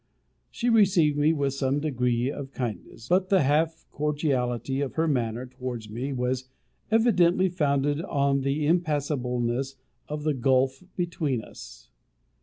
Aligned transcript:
She 0.49 0.67
received 0.67 1.15
me 1.19 1.31
with 1.31 1.53
some 1.53 1.79
degree 1.79 2.31
of 2.31 2.53
kindness; 2.53 3.07
but 3.07 3.29
the 3.29 3.43
half 3.43 3.85
cordiality 3.91 4.81
of 4.81 4.95
her 4.95 5.07
manner 5.07 5.45
towards 5.45 5.91
me 5.91 6.11
was 6.11 6.49
evidently 6.89 7.49
founded 7.49 8.01
on 8.01 8.41
the 8.41 8.65
impassableness 8.65 9.75
of 10.09 10.23
the 10.23 10.33
gulf 10.33 10.81
between 10.95 11.43
us. 11.43 11.91